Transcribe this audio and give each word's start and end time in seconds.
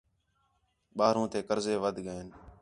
ٻاہروں 0.97 1.27
تے 1.31 1.39
قرضے 1.49 1.75
وَدھ 1.83 1.99
ڳئین 2.05 2.27